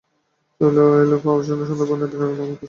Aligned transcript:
চলে 0.61 0.81
এলো 1.01 1.15
অপারেশন 1.19 1.59
সুন্দরবনের 1.69 2.09
ব্র্যান্ড 2.11 2.37
নিউ 2.37 2.47
পোস্টার! 2.47 2.59